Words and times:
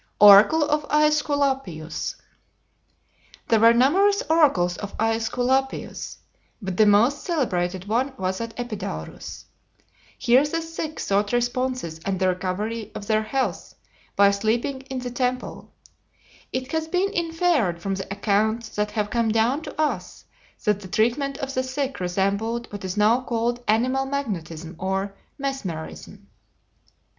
ORACLE 0.19 0.63
OF 0.63 0.85
AESCULAPIUS 0.89 2.15
There 3.49 3.59
were 3.59 3.71
numerous 3.71 4.23
oracles 4.31 4.75
of 4.77 4.97
Aesculapius, 4.97 6.17
but 6.59 6.75
the 6.77 6.87
most 6.87 7.23
celebrated 7.23 7.85
one 7.87 8.11
was 8.17 8.41
at 8.41 8.57
Epidaurus. 8.59 9.45
Here 10.17 10.43
the 10.43 10.59
sick 10.63 10.99
sought 10.99 11.31
responses 11.31 11.99
and 12.03 12.19
the 12.19 12.29
recovery 12.29 12.91
of 12.95 13.05
their 13.05 13.21
health 13.21 13.75
by 14.15 14.31
sleeping 14.31 14.81
in 14.89 14.97
the 14.97 15.11
temple. 15.11 15.71
It 16.51 16.71
has 16.71 16.87
been 16.87 17.13
inferred 17.13 17.79
from 17.79 17.93
the 17.93 18.11
accounts 18.11 18.69
that 18.69 18.89
have 18.89 19.11
come 19.11 19.29
down 19.29 19.61
to 19.61 19.79
us 19.79 20.25
that 20.63 20.79
the 20.79 20.87
treatment 20.87 21.37
of 21.37 21.53
the 21.53 21.61
sick 21.61 21.99
resembled 21.99 22.71
what 22.71 22.83
is 22.83 22.97
now 22.97 23.21
called 23.21 23.63
Animal 23.67 24.07
Magnetism 24.07 24.75
or 24.79 25.13
Mesmerism. 25.37 26.25